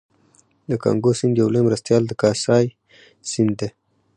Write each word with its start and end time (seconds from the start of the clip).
د 0.69 0.71
کانګو 0.83 1.11
سیند 1.19 1.35
یو 1.41 1.47
لوی 1.53 1.63
مرستیال 1.67 2.03
د 2.07 2.11
کاسای 2.21 2.65
سیند 3.31 3.53
دی 3.59 3.69